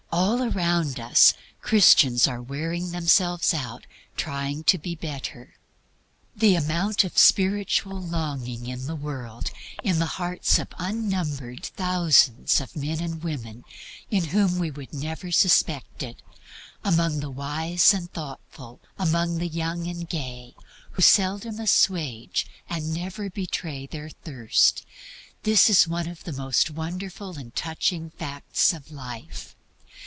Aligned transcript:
All 0.13 0.43
around 0.43 0.99
us 0.99 1.33
Christians 1.61 2.27
are 2.27 2.41
wearing 2.41 2.91
themselves 2.91 3.53
out 3.53 3.83
in 3.83 3.89
trying 4.17 4.63
to 4.65 4.77
be 4.77 4.93
better. 4.93 5.55
The 6.35 6.55
amount 6.55 7.05
of 7.05 7.17
spiritual 7.17 7.97
longing 8.01 8.67
in 8.67 8.87
the 8.87 8.95
world 8.95 9.51
in 9.85 9.99
the 9.99 10.07
hearts 10.17 10.59
of 10.59 10.67
unnumbered 10.77 11.65
thousands 11.65 12.59
of 12.59 12.75
men 12.75 12.99
and 12.99 13.23
women 13.23 13.63
in 14.09 14.25
whom 14.25 14.59
we 14.59 14.69
should 14.73 14.93
never 14.93 15.31
suspect 15.31 16.03
it; 16.03 16.21
among 16.83 17.21
the 17.21 17.31
wise 17.31 17.93
and 17.93 18.11
thoughtful, 18.11 18.81
among 18.99 19.37
the 19.37 19.47
young 19.47 19.87
and 19.87 20.09
gay, 20.09 20.55
who 20.91 21.01
seldom 21.01 21.57
assuage 21.57 22.45
and 22.69 22.93
never 22.93 23.29
betray 23.29 23.85
their 23.85 24.09
thirst 24.09 24.85
this 25.43 25.69
is 25.69 25.87
one 25.87 26.07
of 26.09 26.25
the 26.25 26.33
most 26.33 26.69
wonderful 26.69 27.37
and 27.37 27.55
touching 27.55 28.09
facts 28.09 28.73
of 28.73 28.91
life. 28.91 29.55